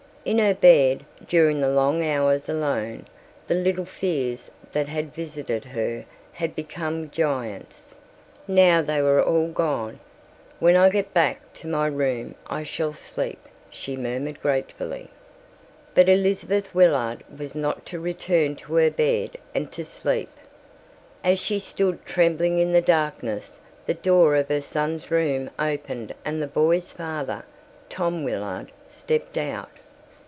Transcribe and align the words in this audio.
In 0.23 0.37
her 0.37 0.53
bed, 0.53 1.03
during 1.27 1.61
the 1.61 1.71
long 1.71 2.05
hours 2.05 2.47
alone, 2.47 3.07
the 3.47 3.55
little 3.55 3.85
fears 3.85 4.51
that 4.71 4.87
had 4.87 5.15
visited 5.15 5.65
her 5.65 6.05
had 6.33 6.55
become 6.55 7.09
giants. 7.09 7.95
Now 8.47 8.83
they 8.83 9.01
were 9.01 9.23
all 9.23 9.47
gone. 9.47 9.99
"When 10.59 10.75
I 10.75 10.89
get 10.91 11.11
back 11.11 11.51
to 11.55 11.67
my 11.67 11.87
room 11.87 12.35
I 12.45 12.61
shall 12.61 12.93
sleep," 12.93 13.39
she 13.71 13.95
murmured 13.95 14.39
gratefully. 14.43 15.09
But 15.95 16.07
Elizabeth 16.07 16.71
Willard 16.75 17.23
was 17.35 17.55
not 17.55 17.83
to 17.87 17.99
return 17.99 18.55
to 18.57 18.75
her 18.75 18.91
bed 18.91 19.37
and 19.55 19.71
to 19.71 19.83
sleep. 19.83 20.29
As 21.23 21.39
she 21.39 21.57
stood 21.57 22.05
trembling 22.05 22.59
in 22.59 22.73
the 22.73 22.81
darkness 22.81 23.59
the 23.87 23.95
door 23.95 24.35
of 24.35 24.49
her 24.49 24.61
son's 24.61 25.09
room 25.09 25.49
opened 25.57 26.13
and 26.23 26.39
the 26.43 26.47
boy's 26.47 26.91
father, 26.91 27.43
Tom 27.89 28.23
Willard, 28.23 28.71
stepped 28.87 29.39
out. 29.39 29.69